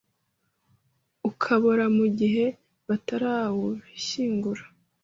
[1.29, 2.45] ukabora mu gihe
[2.87, 4.63] batarawushyingura